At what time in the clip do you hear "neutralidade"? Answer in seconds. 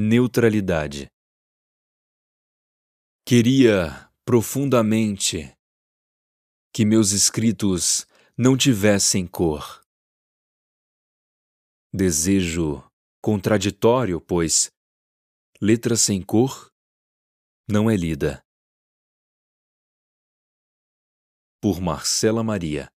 0.00-1.08